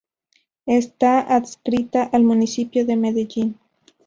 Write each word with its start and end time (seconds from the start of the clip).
Está 0.65 1.19
adscrita 1.19 2.01
al 2.01 2.23
Municipio 2.23 2.87
de 2.87 2.95
Medellín. 2.95 3.59